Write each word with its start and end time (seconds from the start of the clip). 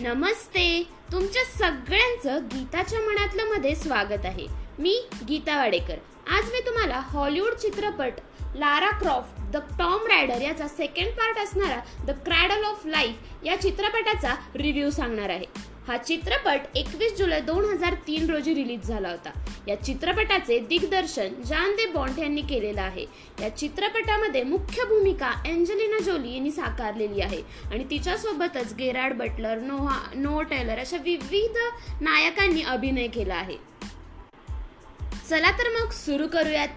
नमस्ते. 0.00 0.82
तुमच्या 1.12 1.42
सगळ्यांचं 1.44 2.44
गीताच्या 2.46 3.00
मनातलं 3.00 3.44
मध्ये 3.44 3.74
स्वागत 3.74 4.24
आहे. 4.24 4.46
मी 4.78 4.94
गीता 5.28 5.56
वाडेकर. 5.56 5.96
आज 6.36 6.50
मी 6.52 6.60
तुम्हाला 6.66 7.00
हॉलिवूड 7.04 7.52
चित्रपट 7.52 8.20
Lara 8.56 8.90
Croft 8.98 9.40
the 9.52 9.56
Tomb 9.78 10.06
Raider 10.06 10.40
याचा 10.40 10.68
सेकंड 10.68 11.10
पार्ट 11.12 11.38
असणारा 11.38 11.80
द 12.04 12.10
क्रॅडल 12.24 12.64
ऑफ 12.64 12.86
लाईफ 12.86 13.44
या 13.44 13.60
चित्रपटाचा 13.60 14.34
रिव्ह्यू 14.54 14.90
सांगणार 14.90 15.30
आहे. 15.30 15.46
हा 15.88 15.96
चित्रपट 15.98 16.76
एकवीस 16.76 17.12
जुलै 17.18 17.40
दोन 17.40 17.64
हजार 17.64 17.94
तीन 18.06 18.28
रोजी 18.30 18.54
रिलीज 18.54 18.88
झाला 18.88 19.10
होता. 19.10 19.30
या 19.68 19.74
चित्रपटाचे 19.82 20.58
दिग्दर्शन 20.68 21.34
जान 21.46 21.74
दे 21.76 21.86
बॉन्ट 21.92 22.18
यांनी 22.18 22.42
केलेलं 22.48 22.80
आहे. 22.80 23.04
या 23.40 23.48
चित्रपटामध्ये 23.56 24.42
मुख्य 24.44 24.84
भूमिका 24.88 25.30
एंजलिना 25.46 25.98
जोली 26.04 26.34
यांनी 26.34 26.50
साकारलेली 26.50 27.20
आहे 27.20 27.40
आणि 27.70 27.84
तिच्यासोबतच 27.90 28.74
Gerard 28.78 29.16
Butler 29.18 29.60
Noah 29.60 29.98
no 30.14 30.42
Taylor 30.50 30.78
अशा 30.78 30.96
विविध 31.04 31.56
नायकांनी 32.00 32.62
अभिनय 32.66 33.06
केला 33.08 33.34
आहे. 33.34 33.56
चला 35.30 35.50
तर 35.58 35.70
मग 35.70 35.90
सुरू 35.94 36.26
करूयात 36.32 36.68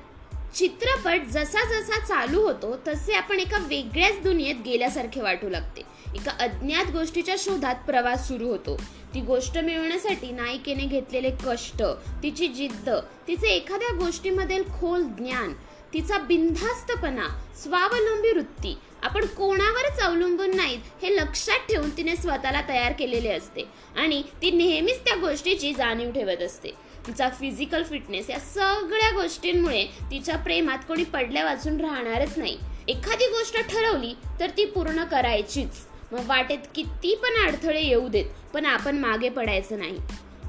चित्रपट 0.56 1.28
जसा 1.28 1.64
जसा 1.70 2.00
चालू 2.00 2.42
होतो 2.42 2.76
तसे 2.88 3.14
आपण 3.14 3.40
एका 3.40 3.58
वेगळ्याच 3.58 4.22
दुनियेत 4.24 4.56
गेल्यासारखे 4.66 5.22
वाटू 5.22 5.50
लागते. 5.50 5.82
एका 6.16 6.32
अज्ञात 6.40 6.92
गोष्टीच्या 6.92 7.36
शोधात 7.40 7.76
प्रवास 7.86 8.28
सुरू 8.28 8.48
होतो. 8.48 8.76
ती 9.14 9.22
गोष्ट 9.22 9.58
मिळवण्यासाठी 9.58 10.32
नायिकेने 10.32 10.84
घेतलेले 10.84 11.30
कष्ट 11.46 11.84
तिची 12.24 12.48
जिद्द 12.48 12.90
तिचे 13.28 13.48
एखाद्या 13.48 13.96
गोष्टीमधील 13.96 14.64
खोल 14.80 15.04
ज्ञान 15.18 15.54
तिचा 15.94 16.18
बिनधास्तपणा 16.18 17.28
स्वावलंबी 17.64 18.32
वृत्ती 18.32 18.78
आपण 19.04 19.26
कोणावरच 19.26 20.00
अवलंबून 20.00 20.56
नाहीत 20.56 21.04
हे 21.04 21.16
लक्षात 21.16 21.60
ठेवून 21.70 21.90
तिने 21.98 22.16
स्वतःला 22.16 22.62
तयार 22.68 22.92
केलेले 22.92 23.30
असते. 23.30 23.64
आणि 23.96 24.22
ती 24.42 24.52
नेहमीच 24.52 25.00
त्या 25.00 25.16
गोष्टीची 25.16 25.74
जाणीव 25.74 26.12
ठेवत 26.12 26.42
असते. 26.42 26.72
तिचा 27.08 27.30
फिजिकल 27.30 27.84
फिटनेस 27.84 28.30
या 28.30 28.40
सगळ्या 28.40 29.10
गोष्टींमुळे 29.12 29.86
तिच्या 30.12 30.38
प्रेमात 30.38 30.78
कोणी 30.88 31.04
पडल्या 31.04 31.44
वाचून 31.46 31.80
राहणारच 31.82 32.38
नाही. 32.38 32.58
एखादी 32.88 33.28
गोष्ट 33.28 33.58
ठरवली 33.70 34.14
तर 34.40 34.50
ती 34.50 34.66
पूर्ण 34.66 35.04
करायचीच. 35.04 35.86
मग 36.12 36.28
वाटेत 36.28 36.60
किती 36.76 37.16
पण 37.16 37.48
अडथळे 37.48 37.82
येऊ 37.82 38.08
देत 38.08 38.26
पण 38.54 38.66
आपण 38.66 38.98
मागे 38.98 39.30
पडायचं 39.30 39.80
नाही. 39.80 39.98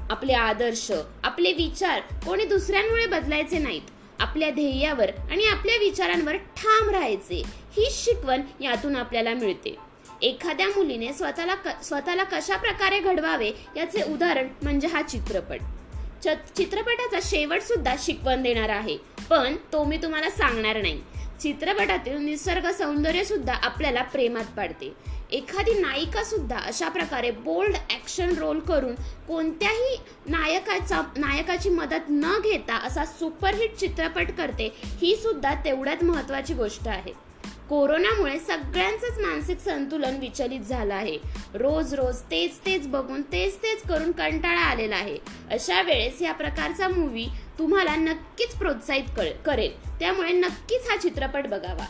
आपले 0.09 0.33
आदर्श 0.33 0.91
आपले 1.23 1.51
विचार 1.53 1.99
कोणी 2.25 2.45
दुसऱ्यांमुळे 2.45 3.05
बदलायचे 3.05 3.57
नाहीत. 3.57 3.81
आपल्या 4.19 4.49
ध्येयावर 4.49 5.09
आणि 5.31 5.45
आपल्या 5.45 5.75
विचारांवर 5.79 6.35
ठाम 6.35 6.89
राहायचे. 6.89 7.41
ही 7.77 7.87
शिकवण 7.91 8.41
यातून 8.61 8.95
आपल्याला 8.95 9.33
मिळते. 9.33 9.75
एखाद्या 10.21 10.67
मुलीने 10.67 11.13
स्वतःला 11.13 11.55
स्वतःला 11.83 12.23
कशा 12.23 12.57
प्रकारे 12.57 12.99
घडवावे 12.99 13.51
याचे 13.75 14.03
उदाहरण 14.03 14.47
म्हणजे 14.63 14.87
हा 14.87 15.01
चित्रपट. 15.01 15.61
चित्रपटाचा 16.55 17.19
शेवट 17.23 17.61
सुद्धा 17.61 17.95
शिकवण 17.99 18.43
देणार 18.43 18.69
आहे. 18.69 18.97
पण 19.29 19.55
तो 19.73 19.83
मी 19.83 19.97
तुम्हाला 19.97 20.29
सांगणार 20.29 20.81
नाही. 20.81 21.01
चित्रपटातील 21.41 22.17
निसर्ग 22.17 22.71
सौंदर्य 22.71 23.23
सुद्धा 23.23 23.53
आपल्याला 23.53 24.01
प्रेमात 24.01 24.57
पाडते. 24.57 24.93
एखादी 25.33 25.73
नायिका 25.73 26.23
सुद्धा 26.23 26.57
अशा 26.57 26.89
प्रकारे 26.89 27.29
बोल्ड 27.31 27.75
ॲक्शन 27.91 28.35
रोल 28.37 28.59
करून 28.59 28.95
कोणत्याही 29.27 29.95
नायकाचा 30.29 31.01
नायकाची 31.17 31.69
मदत 31.69 32.09
न 32.09 32.33
घेता 32.43 32.75
असा 32.77 33.05
सुपरहिट 33.05 33.75
चित्रपट 33.75 34.31
करते 34.37 34.71
ही 35.01 35.15
सुद्धा 35.15 35.53
तेवढ्यात 35.55 36.03
महत्त्वाची 36.03 36.53
गोष्ट 36.53 36.87
आहे. 36.87 37.13
कोरोनामुळे 37.69 38.37
सगळ्यांचंच 38.39 39.19
मानसिक 39.19 39.59
संतुलन 39.59 40.17
विचलित 40.19 40.59
झालं 40.59 40.93
आहे. 40.93 41.17
रोज 41.53 41.93
रोज 41.93 42.19
तेच 42.31 42.59
तेच 42.65 42.87
बघून 42.87 43.21
तेच 43.21 43.57
तेच 43.57 43.83
करून 43.83 44.11
कंटाळा 44.11 44.61
आलेला 44.61 44.95
आहे. 44.95 45.17
अशा 45.51 45.81
वेळेस 45.81 46.21
या 46.21 46.33
प्रकारचा 46.33 46.87
मूवी 46.87 47.25
तुम्हाला 47.59 47.95
नक्कीच 47.95 48.55
प्रोत्साहित 48.55 49.37
करेल. 49.45 49.99
त्यामुळे 49.99 50.31
नक्कीच 50.31 50.89
हा 50.89 50.97
चित्रपट 50.97 51.47
बघावा. 51.47 51.85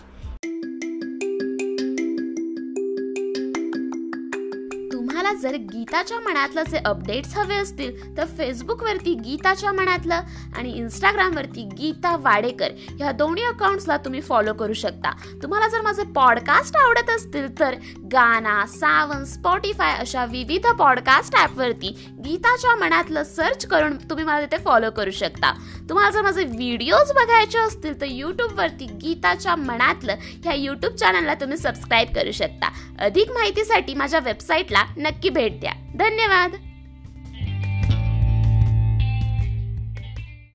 तुम्हाला 5.33 5.51
जर 5.51 5.63
गीताच्या 5.71 6.19
मनातलं 6.19 6.63
जे 6.69 6.77
अपडेट्स 6.85 7.35
हवे 7.37 7.55
असतील 7.55 8.17
तर 8.17 8.25
फेसबुकवरती 8.37 9.13
गीताच्या 9.15 9.71
मनातलं 9.71 10.21
आणि 10.57 10.71
इंस्टाग्रामवरती 10.71 11.63
गीता 11.77 12.15
वाडेकर 12.21 12.71
ह्या 12.97 13.11
दोन्ही 13.11 13.43
अकाउंट्सला 13.43 13.97
तुम्ही 14.05 14.21
फॉलो 14.21 14.53
करू 14.53 14.73
शकता. 14.73 15.11
तुम्हाला 15.43 15.67
जर 15.67 15.81
माझे 15.81 16.03
पॉडकास्ट 16.15 16.77
आवडत 16.77 17.09
असतील 17.09 17.47
तर 17.59 17.75
गाना 18.11 18.65
सावन 18.69 19.23
स्पॉटीफाय 19.25 19.95
अशा 19.99 20.25
विविध 20.31 20.67
पॉडकास्ट 20.79 21.35
ॲपवरती 21.35 21.89
गीताच्या 22.25 22.75
मनातलं 22.75 23.23
सर्च 23.23 23.65
करून 23.65 23.97
तुम्ही 24.09 24.25
मला 24.25 24.41
तिथे 24.41 24.61
फॉलो 24.63 24.91
करू 24.97 25.11
शकता. 25.11 25.53
तुम्हाला 25.89 26.09
जर 26.11 26.21
माझे 26.21 26.43
व्हिडिओज 26.43 27.11
बघायचे 27.15 27.59
असतील 27.59 27.99
तर 28.01 28.05
यूट्यूबवरती 28.09 28.85
गीताच्या 29.01 29.55
मनातलं 29.55 30.15
ह्या 30.43 30.53
यूट्यूब 30.53 30.93
चॅनलला 30.95 31.33
तुम्ही 31.33 31.57
सबस्क्राईब 31.57 32.15
करू 32.15 32.31
शकता. 32.31 32.71
अधिक 33.05 33.31
माहितीसाठी 33.31 33.93
माझ्या 33.93 34.19
वेबसाईटला 34.23 34.83
नक्की 34.97 35.22
नक्की 35.23 35.29
भेट 35.29 35.59
द्या. 35.59 35.71
धन्यवाद. 35.95 36.72